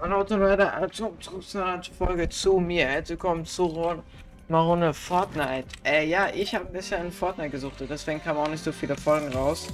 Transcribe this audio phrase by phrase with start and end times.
[0.00, 2.86] Und heute Leute, also zurück zu einer Folge zu mir.
[2.86, 4.02] Herzlich willkommen zu Ron
[4.46, 5.66] Marone Fortnite.
[5.84, 9.32] Äh, ja, ich habe bisher in Fortnite gesucht, deswegen kamen auch nicht so viele Folgen
[9.32, 9.66] raus.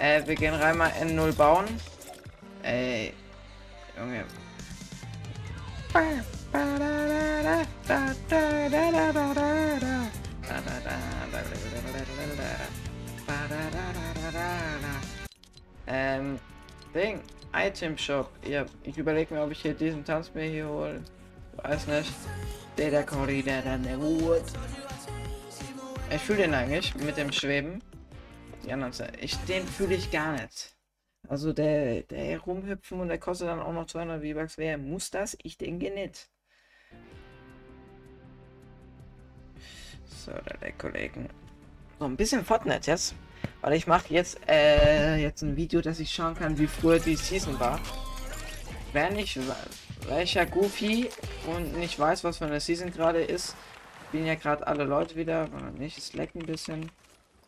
[0.00, 1.64] Äh, wir gehen rein mal N0 bauen.
[2.64, 3.12] Ey,
[3.96, 4.24] Junge.
[15.86, 16.38] Ähm,
[16.92, 17.20] Ding.
[17.54, 18.30] Item Shop.
[18.46, 21.02] Ja, ich überlege mir, ob ich hier diesen Tanz mir hier hole.
[21.56, 22.12] Weiß nicht.
[22.76, 24.44] Der der Corridor dann der Hut.
[26.10, 27.82] Ich fühle den eigentlich mit dem Schweben.
[28.64, 30.76] Die anderen ich den fühle ich gar nicht.
[31.28, 34.58] Also der, der rumhüpfen und der kostet dann auch noch 200 V-Bucks.
[34.58, 35.36] Wer muss das?
[35.42, 36.28] Ich denke nicht.
[40.04, 41.28] So, da der Kollegen.
[41.98, 43.14] So ein bisschen Fortnite jetzt.
[43.62, 47.16] Weil ich mache jetzt äh, jetzt ein Video, dass ich schauen kann, wie früher die
[47.16, 47.80] Season war.
[48.92, 49.38] Wenn ich
[50.06, 51.08] welcher Goofy
[51.46, 53.56] und nicht weiß, was für eine Season gerade ist,
[54.12, 56.90] bin ja gerade alle Leute wieder, nicht, es leckt ein bisschen.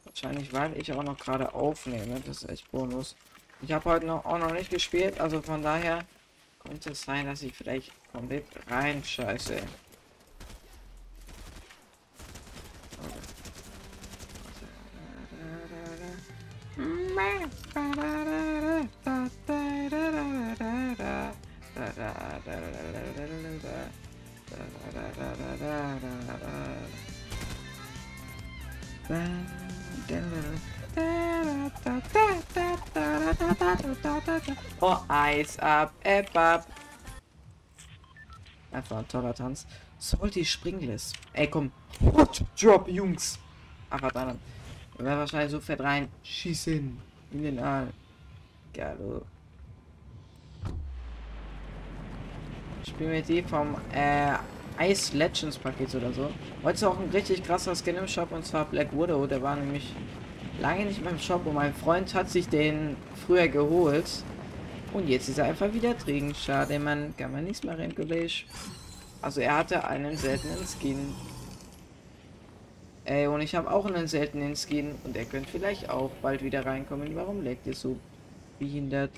[0.04, 2.20] Wahrscheinlich, weil ich auch noch gerade aufnehme.
[2.26, 3.14] Das ist echt bonus.
[3.62, 6.00] Ich habe heute noch, auch noch nicht gespielt, also von daher
[6.64, 9.60] könnte es sein, dass ich vielleicht komplett rein scheiße.
[34.80, 36.66] Oh, Eis ab, App ab.
[38.70, 39.66] Einfach ein toller Tanz.
[39.98, 41.12] Salty Springless.
[41.32, 41.72] Ey, komm.
[42.00, 43.38] Hot Drop, Jungs.
[43.90, 44.38] Aber dann.
[44.98, 46.08] Wäre wahrscheinlich so fett rein.
[46.22, 47.07] Schießen.
[47.30, 47.88] In den Aal.
[48.72, 48.96] Geil.
[52.86, 54.34] Spielen wir die vom äh,
[54.80, 56.30] Ice Legends Paket oder so.
[56.62, 59.26] Heute ist auch ein richtig krasser Skin im Shop und zwar Black Widow.
[59.26, 59.94] Der war nämlich
[60.60, 64.08] lange nicht mehr im Shop und mein Freund hat sich den früher geholt.
[64.94, 66.34] Und jetzt ist er einfach wieder drin.
[66.34, 68.46] Schade, man kann man nichts mehr renkelig.
[69.20, 71.14] Also er hatte einen seltenen Skin.
[73.08, 76.66] Ey, und ich habe auch einen seltenen Skin und er könnte vielleicht auch bald wieder
[76.66, 77.16] reinkommen.
[77.16, 77.98] Warum leckt ihr so
[78.58, 79.12] behindert?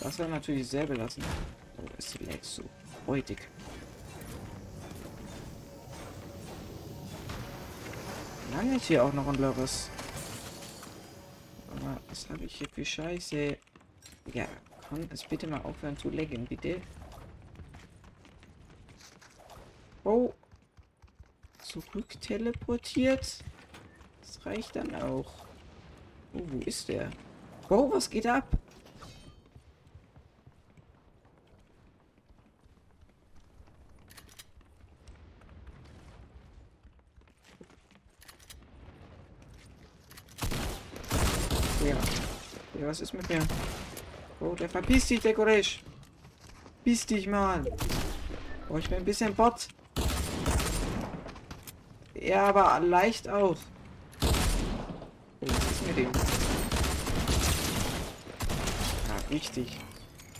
[0.00, 1.22] Das wäre natürlich sehr belassen.
[1.76, 2.62] Oh, es leckt so
[3.06, 3.36] heutig.
[8.56, 9.90] Lange ist hier auch noch ein Lörres.
[11.76, 13.58] Aber was habe ich hier für Scheiße?
[14.32, 14.46] Ja,
[14.88, 16.80] kann es bitte mal aufhören zu lecken, bitte.
[20.02, 20.32] Oh,
[21.80, 23.38] zurück teleportiert.
[24.20, 25.46] Das reicht dann auch.
[26.32, 27.10] Oh, wo ist der?
[27.68, 28.46] Oh, was geht ab?
[41.84, 41.96] Ja.
[42.80, 43.46] ja, was ist mit mir?
[44.40, 45.82] Oh, der verpisst dich, der Koresh.
[46.84, 47.64] Piss dich mal.
[48.68, 49.68] Oh, ich bin ein bisschen Bot.
[52.24, 53.54] Ja, aber leicht auch.
[54.22, 54.26] Oh,
[55.40, 56.10] was ist mit dem?
[59.08, 59.78] Ja, richtig.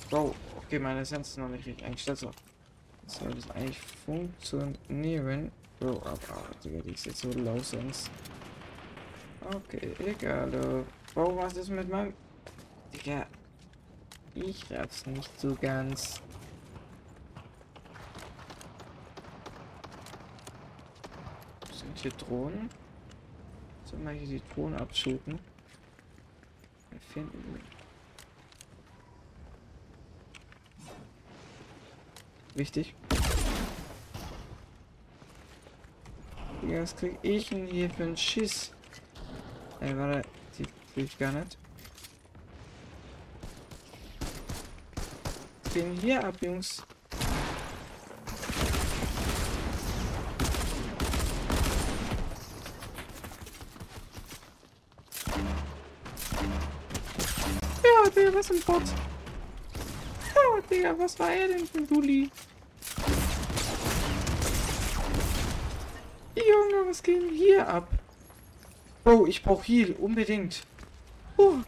[0.08, 2.18] Wow, okay, meine Essenz ist noch nicht richtig eingestellt.
[2.18, 2.30] So.
[3.06, 5.52] Soll das eigentlich funktionieren?
[5.82, 8.08] Oh, aber, die ist jetzt so low sense.
[9.54, 10.86] Okay, egal.
[11.14, 12.14] Oh, was ist mit meinem...
[12.94, 13.26] Digga,
[14.34, 16.22] ich raff's nicht so ganz.
[21.84, 22.70] Sind hier Drohnen?
[23.84, 25.38] Soll mal hier die Drohnen abschuten?
[27.12, 27.60] Finden.
[32.54, 32.94] Wichtig.
[36.62, 38.72] Was krieg ich denn hier für einen Schiss?
[39.80, 40.22] Ey, warte,
[40.58, 41.58] die krieg ich gar nicht.
[45.74, 46.82] Den hier ab, Jungs.
[58.46, 58.82] Was ein Bot.
[60.36, 62.30] Oh, Digga, was war er denn für ein Dulli?
[66.36, 67.88] Junge, was ging hier ab?
[69.06, 70.62] Oh, ich brauche Heal, unbedingt.
[71.36, 71.64] Fuck.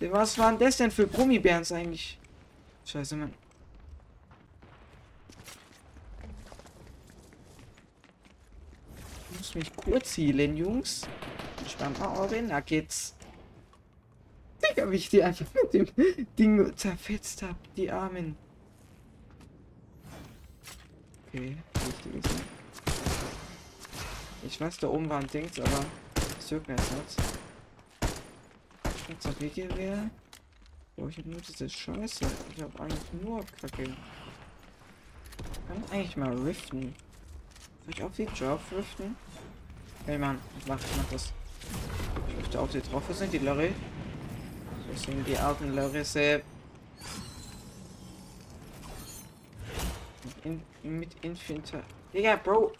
[0.00, 2.18] Was waren das denn für Brummibärens eigentlich?
[2.84, 3.32] Scheiße, Mann.
[9.30, 11.06] Ich muss mich kurz healen, Jungs.
[11.68, 13.14] Spannt mal eure Nuggets.
[14.68, 17.56] Digga, wie ich die einfach mit dem Ding zerfetzt habe.
[17.76, 18.36] Die Armen.
[21.28, 21.56] Okay.
[24.46, 25.84] Ich weiß, da oben war ein Dings, aber
[26.14, 27.38] das juckt mir jetzt nicht.
[29.08, 30.10] Jetzt hab ich Gewehr.
[30.96, 32.26] Ich hab nur diese Scheiße.
[32.54, 33.84] Ich hab eigentlich nur Kacke.
[35.66, 36.94] Kann ich eigentlich mal riften?
[37.84, 39.16] Soll ich auf die drauf riften?
[40.06, 41.32] Hey Mann, ich mach, ich mach das.
[42.28, 43.02] Ich möchte auf die drauf.
[43.12, 43.72] Sind die Lorry?
[44.88, 46.42] Wo sind die alten Lorrisse?
[50.44, 51.82] In, mit Infiniter.
[52.14, 52.72] Digga, Bro.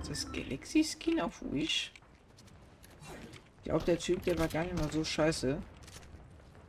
[0.00, 1.92] Ist das Galaxy Skin auf Wish?
[3.58, 5.62] Ich glaube, der Typ, der war gar nicht mal so scheiße.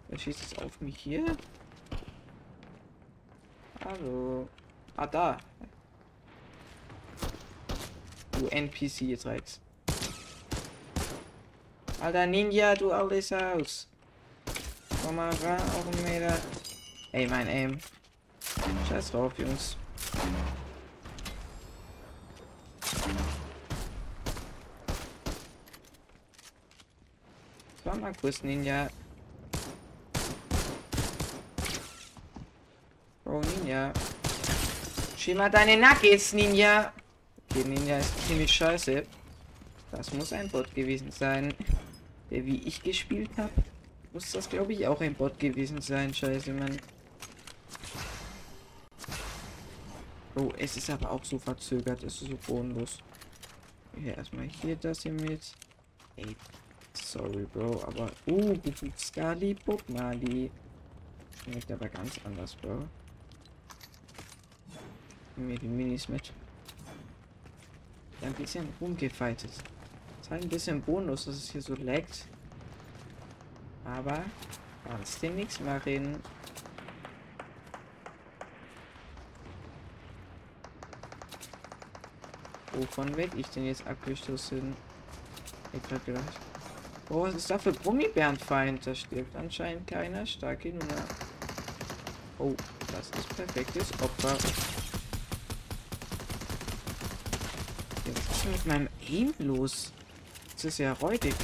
[0.09, 1.25] Wer schießt jetzt auf mich hier?
[3.83, 4.47] Hallo.
[4.95, 5.39] Ah, da.
[8.37, 9.59] Du NPC, jetzt reicht's.
[12.03, 13.87] Alter Ninja, du alles aus.
[15.05, 16.37] Komm mal ran, auf den Meter.
[17.13, 17.77] Ey, mein Aim.
[18.89, 19.77] Scheiß drauf, Jungs.
[27.85, 28.89] war mal kurz Ninja.
[33.23, 33.93] Oh, Ninja.
[35.15, 36.91] Schieb mal deine Nuggets, Ninja.
[37.49, 39.05] Okay, Ninja ist ziemlich scheiße.
[39.91, 41.53] Das muss ein Bot gewesen sein.
[42.33, 43.53] Der wie ich gespielt habe.
[44.11, 46.11] Muss das glaube ich auch ein Bot gewesen sein.
[46.13, 46.77] Scheiße, Mann.
[50.35, 52.01] Oh, es ist aber auch so verzögert.
[52.03, 52.97] Es ist so bodenlos.
[54.03, 55.53] Ja, erstmal hier das hier mit.
[56.15, 56.35] Ey,
[56.95, 58.11] Sorry, Bro, aber...
[58.25, 58.55] Uh,
[58.97, 60.49] Skali Bob Mali.
[61.43, 62.87] Schmeckt aber ganz anders, Bro.
[65.35, 66.33] Mir die Minis mit.
[68.21, 69.51] Ein bisschen rumgefightet.
[70.23, 72.27] Ist halt ein bisschen Bonus, dass es hier so laggt.
[73.83, 74.23] Aber
[74.87, 76.15] kannst dir nichts machen.
[82.71, 84.73] Wovon werde ich denn jetzt abgestoßen?
[85.73, 86.39] Ich hab gedacht.
[87.09, 88.87] Oh, was ist da für Gummibärenfeind?
[88.87, 90.25] Da stirbt anscheinend keiner.
[90.25, 91.03] Starke Nummer.
[92.39, 92.55] Oh,
[92.93, 94.37] das ist perfektes Opfer.
[98.05, 99.91] Was ist mit meinem Aim los?
[100.63, 101.35] Das ist ja räudig.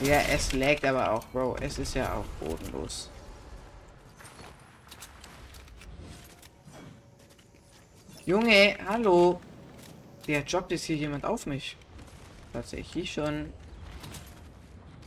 [0.00, 1.56] Ja, es laggt aber auch, Bro.
[1.60, 3.10] Es ist ja auch bodenlos.
[8.24, 9.40] Junge, hallo.
[10.28, 11.76] Der jobbt jetzt hier jemand auf mich.
[12.52, 13.52] Tatsächlich schon.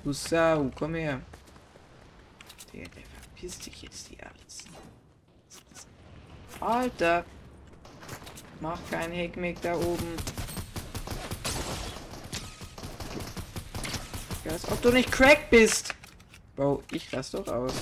[0.03, 1.21] Du Sau, komm her.
[2.73, 4.65] Der, der verpisst dich jetzt hier alles.
[6.59, 7.23] Alter.
[8.59, 10.17] Mach kein Heckmeck da oben.
[14.55, 15.93] Als ob du nicht crack bist.
[16.55, 17.73] Bro, ich lass doch aus.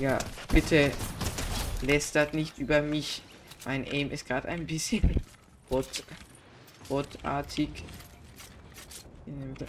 [0.00, 0.18] Ja,
[0.52, 0.92] bitte
[1.82, 3.22] lästert nicht über mich.
[3.64, 5.20] Mein Aim ist gerade ein bisschen
[5.68, 6.04] bot,
[6.88, 7.82] botartig.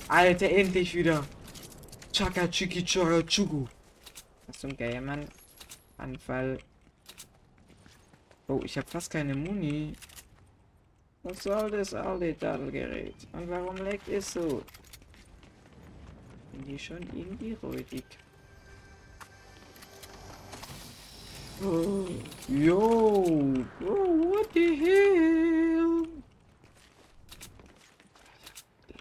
[0.08, 1.26] Alter, endlich wieder.
[2.14, 3.68] Chaka chiki chaka chugu.
[4.46, 5.28] Was zum Geier, Mann.
[5.98, 6.60] Anfall.
[8.48, 9.96] Oh, ich habe fast keine Muni.
[11.24, 13.16] Was soll das alte Daddelgerät?
[13.34, 14.64] Und warum leckt es so?
[16.52, 18.06] Bin die schon irgendwie räudig.
[22.48, 23.26] Yo!
[23.82, 26.08] Oh, what the hell?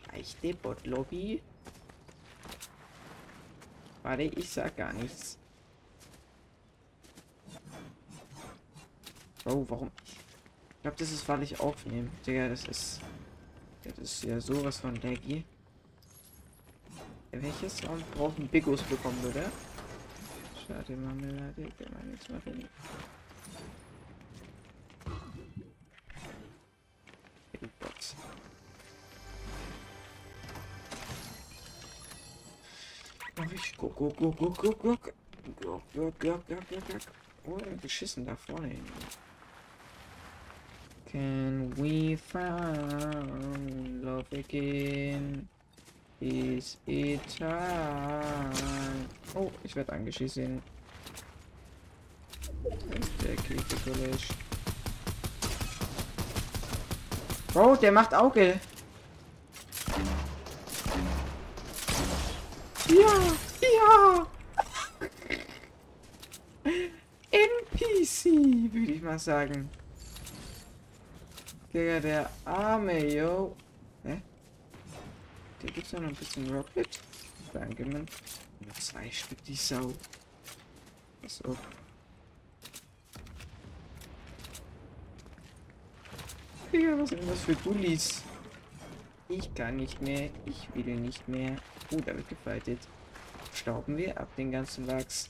[0.08, 1.40] Leichte Bot-Lobby.
[4.02, 5.38] Warte, ich sag gar nichts.
[9.44, 9.92] Oh, warum?
[10.04, 10.17] Ich
[10.88, 12.08] glaube, das ist, weil ich aufnehme.
[12.26, 13.00] Digga, das ist...
[13.84, 15.44] Das ist ja sowas von laggy.
[17.30, 19.50] Welches Sound brauchen Bigos bekommen, oder?
[20.66, 22.68] Schade, Marmelade, kann man nichts machen.
[27.80, 28.14] Box.
[33.36, 33.76] Mach ich.
[33.76, 35.14] Guck, guck, guck, guck, guck, guck.
[35.60, 37.00] Guck, guck, guck, guck, guck, guck.
[37.46, 38.84] Oh, geschissen da vorne hin.
[41.10, 45.48] Can we find love again?
[46.20, 49.08] Is it time?
[49.34, 50.60] Oh, ich werde angeschissen.
[53.24, 54.28] Der Käfig
[57.54, 58.60] Oh, der macht Auge.
[62.86, 63.12] Ja,
[63.62, 64.26] ja.
[67.30, 69.70] NPC, würde ich mal sagen.
[71.72, 73.54] Digga, der arme, yo.
[74.02, 74.20] Hä?
[75.62, 77.00] Der gibt's noch ein bisschen Rocket.
[77.52, 78.06] Danke, man.
[78.60, 79.92] Nur zwei Stück, die Sau.
[81.26, 81.56] So.
[86.72, 88.22] Digga, was sind das für Dullis?
[89.28, 90.30] Ich kann nicht mehr.
[90.46, 91.56] Ich will nicht mehr.
[91.90, 92.78] Oh, da wird gefightet.
[93.54, 95.28] Stauben wir ab den ganzen Wachs.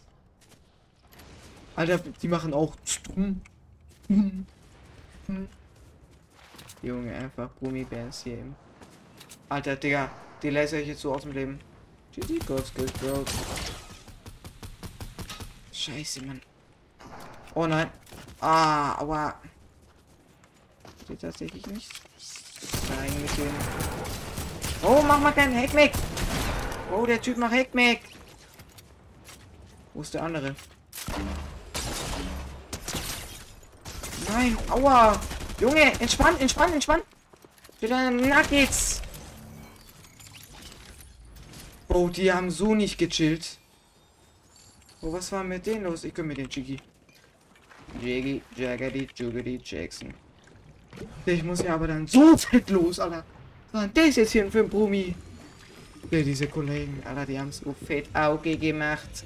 [1.74, 2.76] Alter, die machen auch.
[6.82, 8.54] Junge, einfach Gummibärs hier im.
[9.48, 10.10] Alter, Digga,
[10.42, 11.58] die lasse ich jetzt so aus dem Leben.
[12.12, 13.24] GG, Ghost Skills, Bro.
[15.72, 16.40] Scheiße, Mann.
[17.54, 17.90] Oh nein.
[18.40, 19.34] Ah, aua.
[21.08, 21.90] Geht tatsächlich nicht.
[22.90, 23.50] Nein, mit dem.
[24.82, 25.92] Oh, mach mal keinen Heckmeck.
[26.92, 28.02] Oh, der Typ macht Heckmeck.
[29.94, 30.54] Wo ist der andere?
[34.28, 35.18] Nein, aua.
[35.60, 37.00] Junge, entspann, entspann, entspann.
[37.80, 39.02] Wieder Nuggets.
[41.88, 43.58] Oh, die haben so nicht gechillt.
[45.00, 46.04] Oh, was war mit denen los?
[46.04, 46.78] Ich komme mit den Jiggy.
[48.00, 50.14] Jiggy, Jaggedy, Juggedy, Jackson.
[51.26, 53.24] Ich muss ja aber dann so fett los, Alter.
[53.72, 55.14] Was das jetzt hier für ein Brumi?
[56.10, 59.24] Ja, diese Kollegen, Alter, die haben so fett Auge gemacht.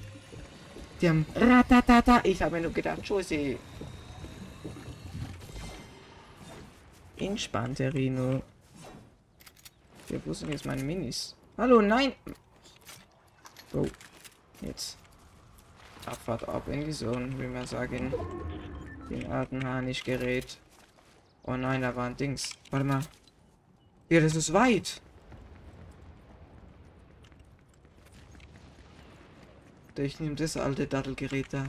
[1.01, 2.21] Die haben ratatata.
[2.25, 3.59] Ich habe mir nur gedacht, Josie.
[7.27, 8.43] Entspannt, Herr Rino.
[10.09, 11.37] Ja, wo sind jetzt meine Minis?
[11.57, 12.13] Hallo, nein!
[13.73, 13.87] Oh,
[14.61, 14.99] jetzt.
[16.05, 18.13] Abfahrt ab in die Zone, will man sagen.
[19.09, 20.59] Den alten Harnisch gerät.
[21.45, 22.55] Oh nein, da war ein Dings.
[22.71, 23.03] Warte mal.
[24.09, 25.01] Ja, das ist weit.
[29.97, 31.67] Ich nehme das alte Dattelgerät da.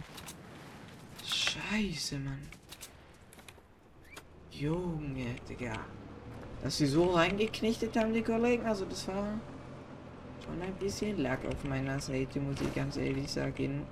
[1.24, 2.42] Scheiße, Mann.
[4.60, 5.74] Junge, Digga.
[6.62, 8.66] Dass sie so reingeknechtet haben, die Kollegen.
[8.66, 9.40] Also das war
[10.46, 13.86] schon ein bisschen Lack auf meiner Seite, muss ich ganz ehrlich sagen.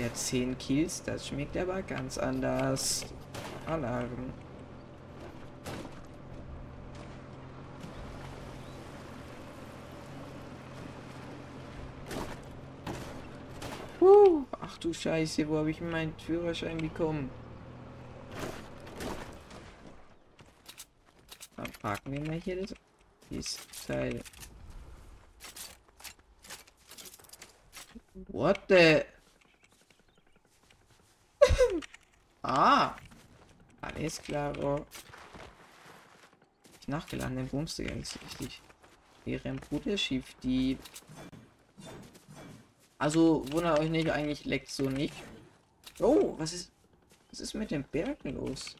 [0.00, 3.04] Ja, 10 Kills, das schmeckt aber ganz anders.
[3.66, 4.32] Alarm.
[14.00, 17.30] Uh, ach du Scheiße, wo habe ich meinen Führerschein bekommen?
[21.56, 22.74] Dann parken wir mal hier das,
[23.30, 24.22] dieses Teil.
[28.28, 29.02] What the?
[32.42, 32.96] ah!
[33.80, 34.86] Alles klar, oh.
[36.86, 38.60] Nachgeladen, den Bumste ganz richtig.
[39.24, 40.78] Wäre ein Bruderschiff, die
[43.02, 45.12] also wundert euch nicht, eigentlich leckt so nicht.
[45.98, 46.70] Oh, was ist.
[47.30, 48.76] Was ist mit den Bergen los?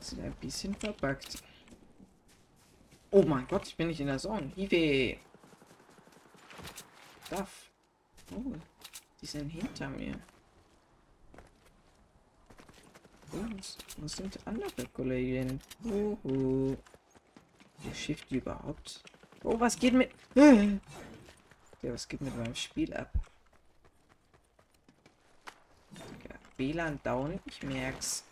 [0.00, 1.44] Sind ein bisschen verbuggt.
[3.12, 4.50] Oh mein Gott, ich bin nicht in der Sonne.
[4.56, 5.16] Hive.
[7.30, 7.70] Duff.
[8.32, 8.54] Oh,
[9.20, 10.18] die sind hinter mir.
[13.32, 13.46] Oh,
[13.98, 15.60] was sind andere Kollegen?
[15.84, 16.76] Uhu.
[17.84, 19.04] Der Schiff überhaupt?
[19.44, 20.10] Oh, was geht mit...
[21.84, 23.10] Ja, was geht mit meinem Spiel ab?
[25.92, 28.24] Ja, WLAN down, ich merk's.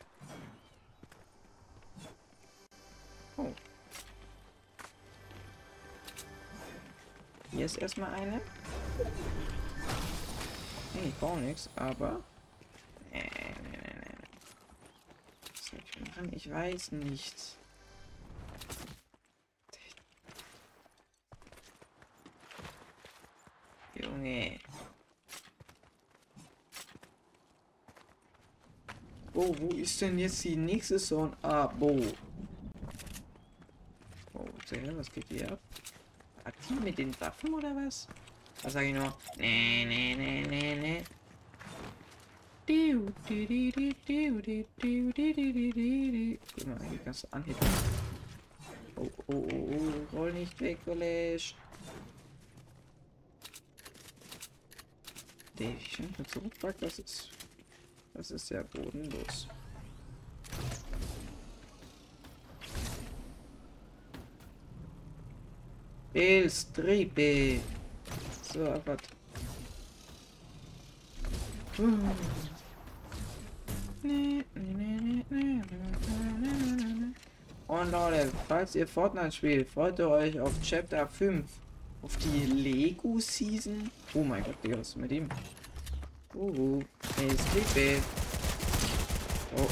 [3.37, 3.53] Oh.
[7.51, 8.41] Hier ist erstmal eine.
[10.95, 12.25] Nee, ich baue nichts, aber.
[13.11, 14.17] Nee, nee, nee, nee.
[15.53, 16.33] Was soll ich machen?
[16.33, 17.59] Ich weiß nicht.
[24.12, 24.59] Junge.
[29.35, 31.35] Oh, wo ist denn jetzt die nächste Zone?
[31.42, 31.99] Ah, wo?
[34.35, 34.47] Oh,
[34.97, 35.61] was geht hier ab?
[36.45, 38.07] Aktiv mit den Waffen oder was?
[38.62, 39.14] Was sage ich nur?
[39.38, 41.02] Nee, nee, nee, nee, nee.
[46.54, 47.59] Guck mal, hier kannst du anheben.
[48.97, 49.69] Oh, oh, oh,
[50.12, 51.54] oh, roll nicht weg, College.
[56.33, 57.31] So fragt, das ist.
[58.14, 59.49] Das ist ja bodenlos.
[66.12, 67.61] Bildstriebe.
[68.52, 68.97] So, aber.
[77.69, 81.62] Und Leute, falls ihr Fortnite spielt, freut ihr euch auf Chapter 5.
[82.03, 83.91] Auf die Lego Season.
[84.13, 85.29] Oh mein Gott, Digga, was ist mit ihm?
[86.35, 86.83] Uh,
[87.17, 88.03] hey, Sleepy.
[89.57, 89.69] Oh.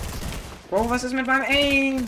[0.70, 2.06] Oh, was ist mit meinem Aim?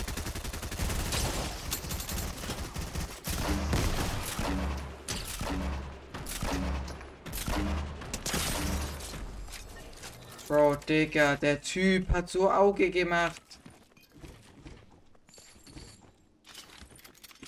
[10.46, 13.42] Bro, Digga, der Typ hat so Auge gemacht.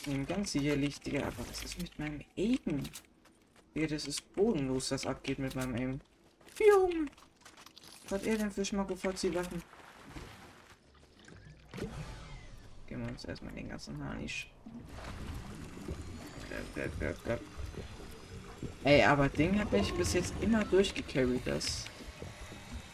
[0.04, 2.82] Ich nehme ganz sicherlich, Digga, aber was ist mit meinem Aim?
[3.74, 6.00] Digga, das ist bodenlos, was abgeht mit meinem Aim.
[6.60, 7.06] Junge!
[8.02, 9.62] Was hat er denn für Schmackofatzi-Waffen?
[12.86, 14.50] Gehen wir uns erstmal den ganzen Harnisch.
[18.84, 21.86] Ey, aber Ding habe ich bis jetzt immer durchgecarried, das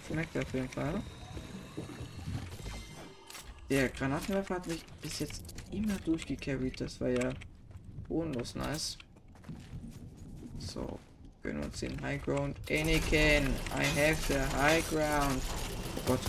[0.07, 1.03] schmeckt auf jeden Fall.
[3.69, 7.33] Der Granatenwerfer hat mich bis jetzt immer durchgecarried, das war ja
[8.09, 8.99] bodenlos nice.
[10.59, 10.99] So,
[11.43, 12.57] gönnen uns den High Ground.
[12.71, 15.43] Anakin, I have the High Ground.
[15.97, 16.21] Oh Gott.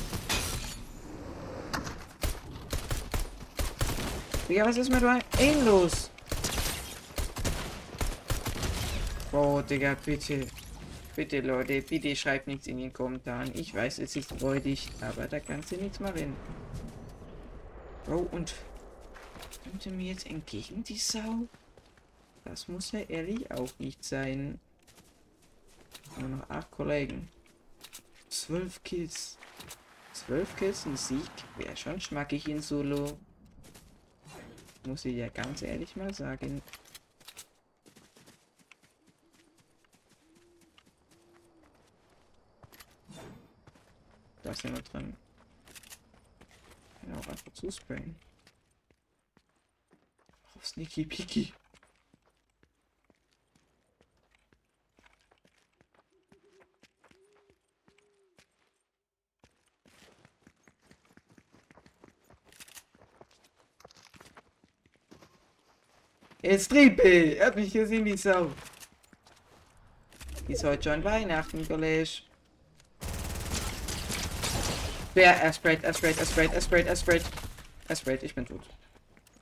[4.48, 6.10] Digga, was ist mit meinem Aim los?
[9.32, 10.48] Oh, Digga, bitte.
[11.16, 13.52] Bitte, Leute, bitte schreibt nichts in den Kommentaren.
[13.54, 16.36] Ich weiß, es ist freudig, aber da kannst du nichts machen.
[18.10, 18.54] Oh, und
[19.64, 21.48] kommt er mir jetzt entgegen, die Sau?
[22.44, 24.60] Das muss ja ehrlich auch nicht sein.
[26.18, 27.30] Nur noch acht Kollegen.
[28.30, 29.38] Zwölf Kills.
[30.14, 31.30] Zwölf Kills, ein Sieg.
[31.58, 33.18] Wäre schon schmackig in Solo.
[34.86, 36.62] Muss ich ja ganz ehrlich mal sagen.
[44.44, 45.16] Da ist jemand drin.
[47.08, 48.16] Ja, auch einfach zusprayen.
[50.62, 51.54] Oh, Sneaky Peaky.
[66.44, 67.38] Jetzt Trippe!
[67.38, 68.52] Er hat mich gesehen wie Sau.
[70.48, 72.24] Ist heute schon Weihnachten, Kollege.
[75.14, 75.36] Wer?
[75.42, 77.24] Er sprayt, er sprayt, er sprayt, er sprayt, er sprayt.
[77.88, 78.62] Er sprayt, ich bin tot.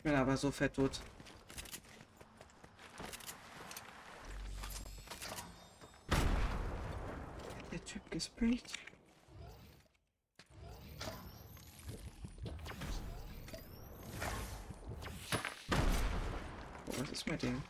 [0.09, 0.99] Bin aber so fett tot.
[7.71, 8.63] Der Typ gesprayt.
[16.87, 17.61] Oh, was ist mit dem?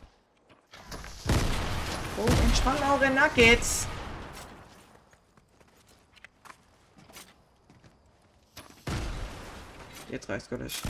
[2.16, 3.86] Oh, entspann eure Nuggets.
[10.08, 10.80] Jetzt reicht's Gottes.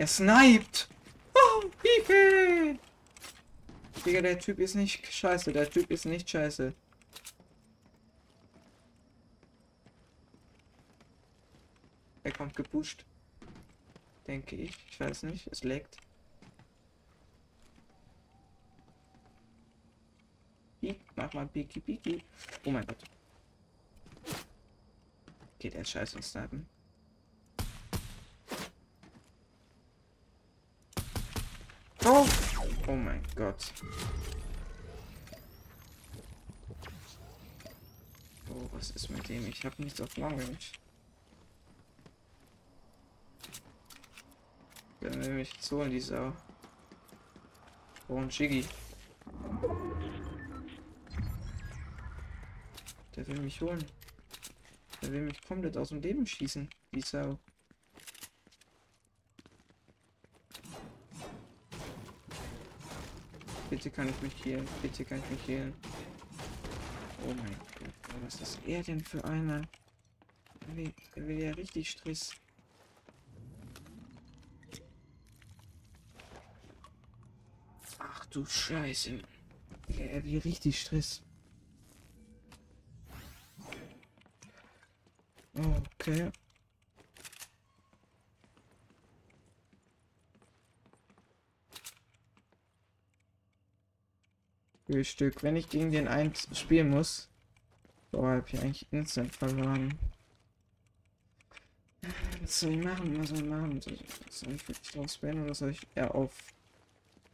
[0.00, 0.88] Er sniped.
[1.34, 2.78] Oh, Hilfe!
[4.02, 5.52] Digga, der Typ ist nicht scheiße.
[5.52, 6.72] Der Typ ist nicht scheiße.
[12.22, 13.04] Er kommt gepusht.
[14.26, 14.74] Denke ich.
[14.90, 15.46] Ich weiß nicht.
[15.48, 15.98] Es leckt.
[21.14, 22.24] Mach mal Piki Piki.
[22.64, 23.04] Oh mein Gott.
[25.58, 26.79] Geht er scheiße und snipen.
[32.04, 32.26] Oh!
[32.86, 33.72] Mein Gott.
[38.48, 39.46] Oh, was ist mit dem?
[39.46, 40.40] Ich habe nichts auf Long.
[45.00, 46.32] Der will mich so in die Sau.
[48.08, 48.64] Oh, ein Shiggy.
[53.14, 53.84] Der will mich holen.
[55.02, 56.68] Der will mich komplett aus dem Leben schießen.
[56.92, 57.38] Wie Sau.
[63.70, 64.64] Bitte kann ich mich hier.
[64.82, 65.72] Bitte kann ich mich hier.
[67.24, 67.94] Oh mein Gott.
[68.24, 69.62] Was ist er denn für einer?
[70.68, 72.32] Er will, er will ja richtig Stress.
[78.00, 79.20] Ach du Scheiße.
[79.88, 81.22] Er will richtig Stress.
[85.54, 86.32] Okay.
[95.04, 95.42] Stück.
[95.42, 97.28] Wenn ich gegen den 1 spielen muss.
[98.12, 99.98] So, habe ich eigentlich instant verloren.
[102.40, 103.20] Was soll ich machen?
[103.20, 103.80] Was soll ich machen?
[103.80, 103.92] Soll
[104.52, 106.32] ich, wirklich drauf spannen oder soll ich eher auf,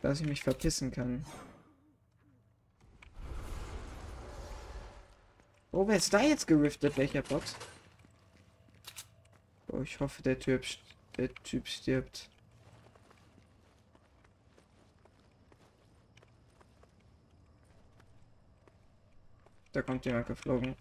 [0.02, 1.24] dass ich mich verpissen kann?
[5.72, 6.96] Oh, wer ist da jetzt geriftet?
[6.96, 7.42] Welcher Bot?
[9.68, 10.64] Oh, ich hoffe, der Typ,
[11.16, 12.28] der Typ stirbt.
[19.76, 20.74] Da kommt jemand geflogen.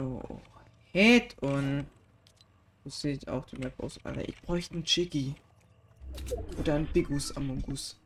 [0.00, 0.40] Oh,
[0.92, 1.86] Hit und
[2.84, 4.26] das sieht auch die Map aus, Alter.
[4.26, 5.34] Ich bräuchte einen Chicky.
[6.58, 8.00] Oder ein Bigus Amongus.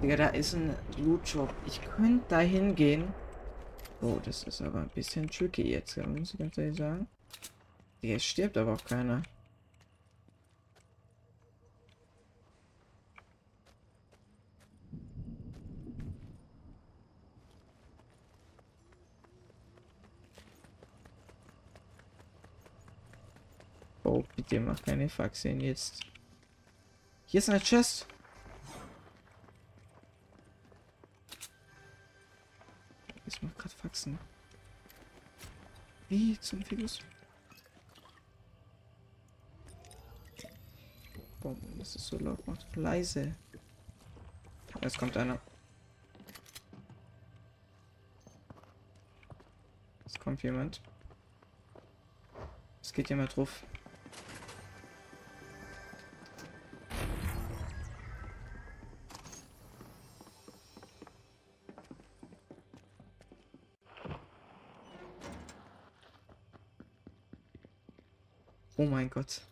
[0.00, 1.52] Digga, da ist ein Loot Shop.
[1.66, 3.12] Ich könnte da hingehen.
[4.00, 7.08] Oh, das ist aber ein bisschen tricky jetzt, muss ich ganz ehrlich sagen.
[8.00, 9.22] Digga, stirbt aber auch keiner.
[24.50, 26.00] Bitte mach keine Faxen jetzt.
[27.26, 28.04] Hier ist eine Chest.
[33.26, 34.18] Ich mach grad Faxen.
[36.08, 36.98] Wie zum Figus?
[41.38, 42.74] Boah, das ist so laut macht.
[42.74, 43.36] Leise.
[44.82, 45.40] Jetzt kommt einer.
[50.06, 50.80] Es kommt jemand.
[52.82, 53.62] Es geht jemand drauf.
[69.20, 69.42] Gott.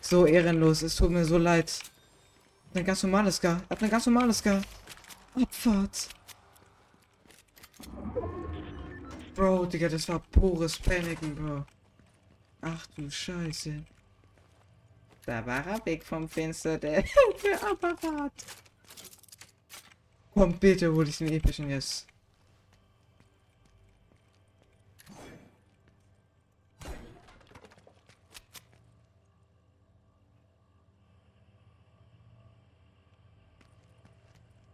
[0.00, 1.80] So ehrenlos, es tut mir so leid.
[2.74, 3.62] Ein ganz normales Gar.
[3.68, 4.62] Hat ein ganz normales Gar.
[5.34, 6.08] Abfahrt.
[9.34, 11.66] Bro, Digga, das war pures Paniken, Bro.
[12.60, 13.84] Ach du Scheiße.
[15.26, 17.02] Da war er weg vom Fenster, der,
[17.42, 18.32] der Apparat.
[20.34, 22.08] Komm, bitte hol ich den epischen jetzt.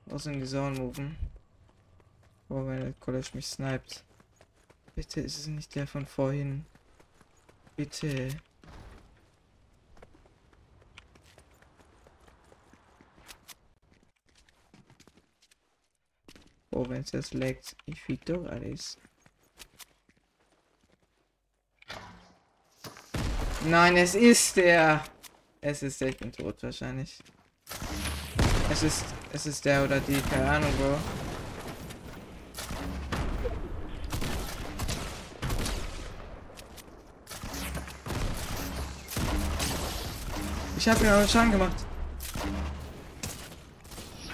[0.06, 1.16] Was in die moven?
[2.48, 4.02] Oh, wenn der College mich sniped.
[4.94, 6.64] Bitte ist es nicht der von vorhin.
[7.76, 8.30] Bitte.
[16.80, 17.76] Oh, wenn es jetzt leckt.
[17.84, 18.96] Ich flieg doch alles.
[23.66, 25.04] Nein, es ist der.
[25.60, 27.18] Es ist der, ich bin tot wahrscheinlich.
[28.70, 30.98] Es ist, es ist der oder die, keine Ahnung, Bro.
[40.78, 41.76] Ich hab mir aber Schaden gemacht.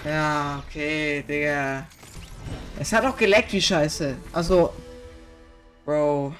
[0.05, 1.85] Ja, okay, Digga.
[2.79, 4.17] Es hat auch geleckt, wie scheiße.
[4.33, 4.73] Also.
[5.83, 6.35] Bro.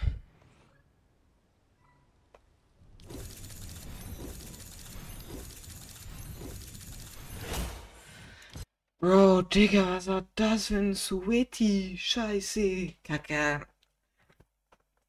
[8.99, 11.97] Bro, Digga, was war das für ein Sweaty?
[11.97, 12.93] Scheiße.
[13.03, 13.65] Kacke.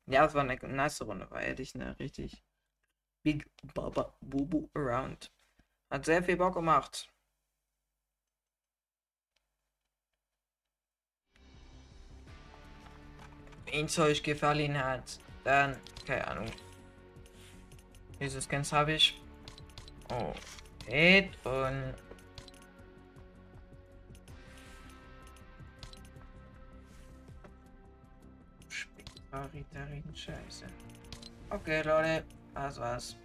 [0.06, 1.94] Ja, es war eine nice Runde, war ehrlich, ne?
[1.98, 2.42] Richtig.
[3.22, 5.30] Big Baba Bubu Around.
[5.90, 7.10] Hat sehr viel Bock gemacht.
[13.72, 15.76] Wenn es euch gefallen hat, dann,
[16.06, 16.46] keine Ahnung.
[18.20, 19.20] Diese Skins habe ich.
[20.10, 20.32] Oh,
[20.86, 21.94] Hit und
[28.68, 30.66] Sparitarin Scheiße.
[31.50, 33.16] Okay, Leute, das war's.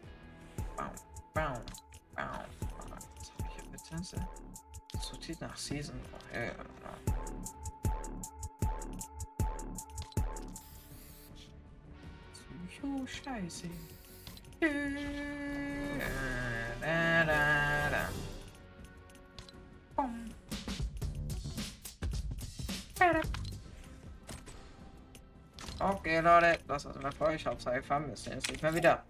[0.76, 0.92] Baum,
[1.34, 1.62] baum,
[2.16, 2.46] baum.
[3.18, 4.28] Was habe ich hier bitte?
[5.02, 6.00] Sortiert nach Season.
[6.12, 6.54] Oh, ja, ja.
[12.84, 13.68] Oh, scheiße.
[16.82, 18.10] Da, da, da.
[25.80, 27.36] Okay, Leute, das war's mit der Folge.
[27.36, 28.08] Ich hoffe, es hat euch gefallen.
[28.08, 29.04] Wir sehen uns nicht mehr wieder.